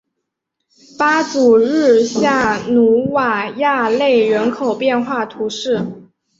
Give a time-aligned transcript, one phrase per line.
[0.97, 5.79] 巴祖日下努瓦亚勒人口变化图示